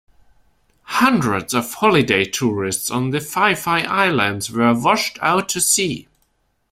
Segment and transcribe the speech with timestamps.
[0.95, 6.07] Hundreds of holiday tourists on the Phi Phi Islands were washed out to sea.